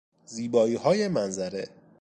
زیباییهای 0.25 1.07
منظره 1.07 1.69